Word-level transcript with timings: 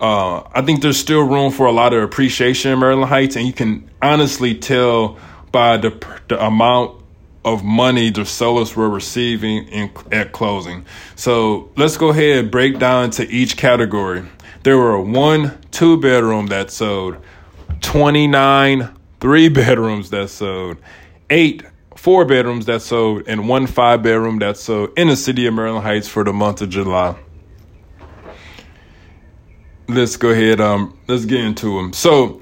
Uh, 0.00 0.42
I 0.52 0.62
think 0.62 0.82
there's 0.82 0.98
still 0.98 1.22
room 1.22 1.52
for 1.52 1.66
a 1.66 1.72
lot 1.72 1.94
of 1.94 2.02
appreciation 2.02 2.72
in 2.72 2.80
Maryland 2.80 3.08
Heights, 3.08 3.36
and 3.36 3.46
you 3.46 3.52
can 3.52 3.88
honestly 4.00 4.56
tell 4.56 5.18
by 5.52 5.76
the, 5.76 5.90
the 6.28 6.44
amount 6.44 7.01
of 7.44 7.64
money 7.64 8.10
the 8.10 8.24
sellers 8.24 8.76
were 8.76 8.88
receiving 8.88 9.66
in, 9.68 9.90
at 10.10 10.32
closing. 10.32 10.84
So 11.16 11.70
let's 11.76 11.96
go 11.96 12.10
ahead 12.10 12.38
and 12.38 12.50
break 12.50 12.78
down 12.78 13.10
to 13.12 13.28
each 13.28 13.56
category. 13.56 14.24
There 14.62 14.78
were 14.78 15.00
one 15.00 15.58
two 15.70 16.00
bedroom 16.00 16.46
that 16.48 16.70
sold, 16.70 17.16
29 17.80 18.94
three 19.20 19.48
bedrooms 19.48 20.10
that 20.10 20.30
sold, 20.30 20.76
eight 21.30 21.64
four 21.96 22.24
bedrooms 22.24 22.66
that 22.66 22.82
sold, 22.82 23.22
and 23.28 23.48
one 23.48 23.66
five 23.66 24.02
bedroom 24.02 24.40
that 24.40 24.56
sold 24.56 24.90
in 24.96 25.08
the 25.08 25.16
city 25.16 25.46
of 25.46 25.54
Maryland 25.54 25.84
Heights 25.84 26.08
for 26.08 26.24
the 26.24 26.32
month 26.32 26.60
of 26.60 26.68
July. 26.68 27.16
Let's 29.88 30.16
go 30.16 30.30
ahead. 30.30 30.60
Um, 30.60 30.98
let's 31.06 31.24
get 31.24 31.40
into 31.40 31.76
them. 31.76 31.92
So, 31.92 32.40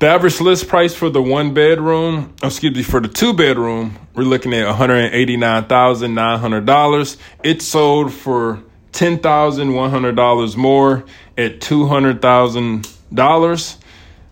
the 0.00 0.06
average 0.06 0.40
list 0.40 0.66
price 0.66 0.94
for 0.94 1.10
the 1.10 1.22
one 1.22 1.52
bedroom, 1.52 2.34
oh, 2.42 2.46
excuse 2.46 2.74
me, 2.74 2.82
for 2.82 3.00
the 3.00 3.08
two 3.08 3.34
bedroom, 3.34 3.98
we're 4.14 4.24
looking 4.24 4.52
at 4.54 4.66
one 4.66 4.74
hundred 4.74 5.12
eighty 5.12 5.36
nine 5.36 5.66
thousand 5.66 6.14
nine 6.14 6.38
hundred 6.38 6.64
dollars. 6.64 7.18
It 7.44 7.60
sold 7.60 8.12
for 8.12 8.62
ten 8.92 9.18
thousand 9.18 9.74
one 9.74 9.90
hundred 9.90 10.16
dollars 10.16 10.56
more 10.56 11.04
at 11.36 11.60
two 11.60 11.86
hundred 11.86 12.22
thousand 12.22 12.90
dollars. 13.12 13.76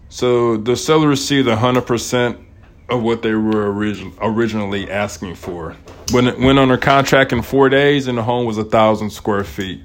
So 0.09 0.57
the 0.57 0.75
seller 0.75 1.07
received 1.07 1.49
hundred 1.49 1.87
percent 1.87 2.39
of 2.89 3.03
what 3.03 3.21
they 3.21 3.35
were 3.35 3.71
orig- 3.71 4.15
originally 4.23 4.91
asking 4.91 5.35
for. 5.35 5.77
When 6.13 6.27
it 6.27 6.39
went 6.39 6.59
under 6.59 6.79
contract 6.79 7.33
in 7.35 7.43
four 7.43 7.69
days, 7.69 8.07
and 8.07 8.17
the 8.17 8.23
home 8.23 8.47
was 8.47 8.57
a 8.57 8.65
thousand 8.65 9.11
square 9.11 9.45
feet. 9.45 9.83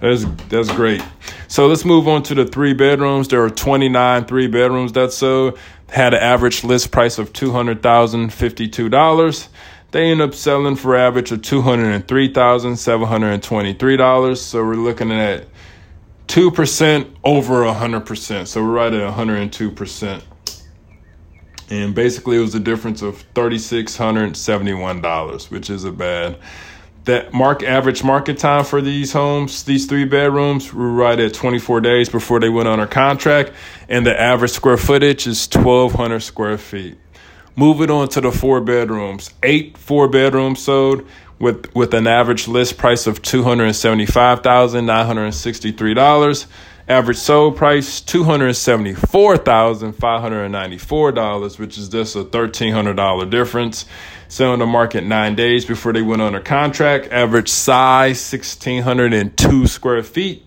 That's 0.00 0.24
that's 0.48 0.70
great. 0.72 1.02
So 1.48 1.66
let's 1.66 1.84
move 1.84 2.06
on 2.06 2.22
to 2.24 2.34
the 2.34 2.46
three 2.46 2.72
bedrooms. 2.72 3.28
There 3.28 3.42
are 3.42 3.50
29 3.50 4.24
three 4.26 4.46
bedrooms 4.46 4.92
that 4.92 5.12
sold. 5.12 5.58
Had 5.88 6.12
an 6.12 6.22
average 6.22 6.64
list 6.64 6.90
price 6.90 7.18
of 7.18 7.32
two 7.32 7.50
hundred 7.50 7.82
thousand 7.82 8.32
fifty 8.32 8.68
two 8.68 8.88
dollars. 8.88 9.48
They 9.90 10.10
end 10.10 10.20
up 10.20 10.34
selling 10.34 10.76
for 10.76 10.94
average 10.94 11.32
of 11.32 11.40
two 11.40 11.62
hundred 11.62 11.92
and 11.92 12.06
three 12.06 12.32
thousand 12.32 12.76
seven 12.76 13.06
hundred 13.06 13.30
and 13.30 13.42
twenty 13.42 13.72
three 13.72 13.96
dollars. 13.96 14.40
So 14.40 14.62
we're 14.62 14.74
looking 14.74 15.10
at 15.10 15.46
two 16.26 16.50
percent 16.50 17.16
over 17.24 17.64
hundred 17.72 18.04
percent. 18.04 18.48
So 18.48 18.62
we're 18.62 18.70
right 18.70 18.92
at 18.92 19.14
hundred 19.14 19.36
and 19.36 19.52
two 19.52 19.70
percent. 19.70 20.22
And 21.70 21.94
basically, 21.94 22.36
it 22.36 22.40
was 22.40 22.54
a 22.54 22.60
difference 22.60 23.00
of 23.00 23.22
thirty 23.34 23.58
six 23.58 23.96
hundred 23.96 24.36
seventy 24.36 24.74
one 24.74 25.00
dollars, 25.00 25.50
which 25.50 25.70
is 25.70 25.84
a 25.84 25.92
bad 25.92 26.36
that 27.08 27.32
mark 27.32 27.62
average 27.62 28.04
market 28.04 28.38
time 28.38 28.64
for 28.64 28.82
these 28.82 29.12
homes, 29.12 29.62
these 29.62 29.86
three 29.86 30.04
bedrooms, 30.04 30.72
we're 30.74 30.90
right 30.90 31.18
at 31.18 31.32
24 31.32 31.80
days 31.80 32.10
before 32.10 32.38
they 32.38 32.50
went 32.50 32.68
under 32.68 32.86
contract, 32.86 33.50
and 33.88 34.06
the 34.06 34.18
average 34.18 34.50
square 34.50 34.76
footage 34.76 35.26
is 35.26 35.48
1,200 35.48 36.20
square 36.20 36.58
feet. 36.58 36.98
Moving 37.56 37.90
on 37.90 38.08
to 38.10 38.20
the 38.20 38.30
four 38.30 38.60
bedrooms, 38.60 39.30
eight 39.42 39.78
four 39.78 40.06
bedrooms 40.06 40.60
sold 40.60 41.08
with 41.38 41.74
with 41.74 41.94
an 41.94 42.06
average 42.06 42.48
list 42.48 42.78
price 42.78 43.06
of 43.06 43.22
two 43.22 43.42
hundred 43.42 43.72
seventy 43.74 44.06
five 44.06 44.42
thousand 44.42 44.86
nine 44.86 45.06
hundred 45.06 45.32
sixty 45.32 45.72
three 45.72 45.94
dollars. 45.94 46.46
Average 46.88 47.18
sold 47.18 47.56
price 47.56 48.00
two 48.00 48.24
hundred 48.24 48.54
seventy 48.54 48.94
four 48.94 49.36
thousand 49.36 49.92
five 49.92 50.20
hundred 50.20 50.48
ninety 50.48 50.78
four 50.78 51.12
dollars, 51.12 51.58
which 51.58 51.76
is 51.76 51.88
just 51.88 52.16
a 52.16 52.24
thirteen 52.24 52.72
hundred 52.72 52.96
dollar 52.96 53.26
difference 53.26 53.84
selling 54.28 54.58
the 54.58 54.66
market 54.66 55.04
nine 55.04 55.34
days 55.34 55.64
before 55.64 55.92
they 55.92 56.02
went 56.02 56.22
under 56.22 56.40
contract. 56.40 57.10
Average 57.10 57.48
size 57.48 58.32
1,602 58.32 59.66
square 59.66 60.02
feet. 60.02 60.44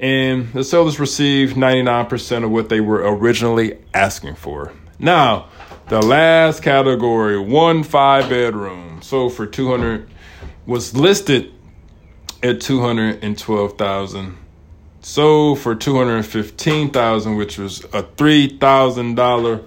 And 0.00 0.52
the 0.52 0.64
sellers 0.64 0.98
received 0.98 1.56
99% 1.56 2.44
of 2.44 2.50
what 2.50 2.68
they 2.68 2.80
were 2.80 3.00
originally 3.00 3.78
asking 3.92 4.36
for. 4.36 4.72
Now, 4.98 5.48
the 5.88 6.02
last 6.02 6.62
category, 6.62 7.38
one 7.38 7.82
five 7.82 8.28
bedroom, 8.28 9.00
sold 9.00 9.32
for 9.32 9.46
200, 9.46 10.08
was 10.66 10.94
listed 10.94 11.52
at 12.42 12.60
212,000. 12.60 14.36
Sold 15.00 15.58
for 15.60 15.74
215,000, 15.74 17.36
which 17.36 17.56
was 17.56 17.84
a 17.84 18.02
$3,000 18.02 19.64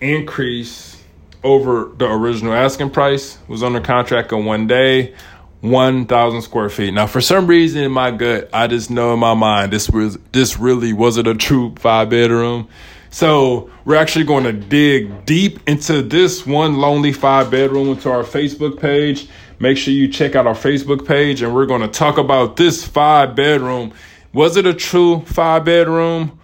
increase 0.00 1.02
over 1.44 1.92
the 1.96 2.10
original 2.10 2.52
asking 2.52 2.90
price, 2.90 3.38
was 3.46 3.62
under 3.62 3.80
contract 3.80 4.32
in 4.32 4.44
one 4.44 4.66
day, 4.66 5.14
1,000 5.60 6.42
square 6.42 6.68
feet. 6.68 6.92
Now, 6.92 7.06
for 7.06 7.20
some 7.20 7.46
reason 7.46 7.82
in 7.82 7.92
my 7.92 8.10
gut, 8.10 8.48
I 8.52 8.66
just 8.66 8.90
know 8.90 9.12
in 9.12 9.20
my 9.20 9.34
mind 9.34 9.72
this 9.72 9.88
was 9.88 10.18
this 10.32 10.58
really 10.58 10.92
wasn't 10.92 11.28
a 11.28 11.34
true 11.34 11.74
five 11.78 12.10
bedroom. 12.10 12.68
So 13.10 13.70
we're 13.84 13.96
actually 13.96 14.24
going 14.24 14.44
to 14.44 14.52
dig 14.52 15.24
deep 15.24 15.60
into 15.68 16.02
this 16.02 16.46
one 16.46 16.78
lonely 16.78 17.12
five 17.12 17.50
bedroom 17.50 17.88
into 17.88 18.10
our 18.10 18.22
Facebook 18.22 18.80
page. 18.80 19.28
Make 19.58 19.76
sure 19.76 19.92
you 19.92 20.08
check 20.08 20.36
out 20.36 20.46
our 20.46 20.54
Facebook 20.54 21.06
page, 21.06 21.42
and 21.42 21.54
we're 21.54 21.66
going 21.66 21.80
to 21.80 21.88
talk 21.88 22.18
about 22.18 22.56
this 22.56 22.86
five 22.86 23.34
bedroom. 23.34 23.92
Was 24.32 24.56
it 24.56 24.66
a 24.66 24.74
true 24.74 25.22
five 25.22 25.64
bedroom? 25.64 26.37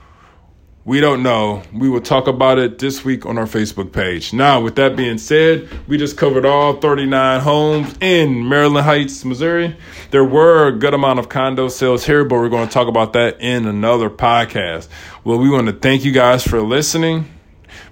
We 0.87 1.01
don't 1.01 1.23
know. 1.23 1.63
We 1.73 1.89
will 1.89 2.03
talk 2.03 2.27
about 2.27 2.59
it 2.59 2.79
this 2.79 3.07
week 3.07 3.25
on 3.25 3.39
our 3.39 3.47
Facebook 3.47 3.91
page. 3.91 4.35
Now, 4.35 4.61
with 4.61 4.75
that 4.75 4.97
being 4.97 5.17
said, 5.17 5.67
we 5.89 5.97
just 5.97 6.19
covered 6.19 6.45
all 6.45 6.75
39 6.75 7.41
homes 7.41 7.95
in 8.03 8.47
Maryland 8.47 8.85
Heights, 8.85 9.25
Missouri. 9.25 9.75
There 10.11 10.27
were 10.27 10.67
a 10.67 10.73
good 10.73 10.93
amount 10.93 11.21
of 11.21 11.31
condo 11.31 11.69
sales 11.69 12.05
here, 12.05 12.23
but 12.27 12.35
we're 12.35 12.51
going 12.51 12.69
to 12.69 12.73
talk 12.73 12.87
about 12.87 13.15
that 13.15 13.41
in 13.41 13.67
another 13.67 14.11
podcast. 14.11 14.89
Well, 15.25 15.39
we 15.39 15.49
want 15.49 15.69
to 15.69 15.73
thank 15.73 16.05
you 16.05 16.13
guys 16.13 16.47
for 16.47 16.61
listening. 16.61 17.31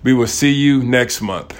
We 0.02 0.12
will 0.12 0.26
see 0.26 0.52
you 0.52 0.82
next 0.82 1.22
month. 1.22 1.58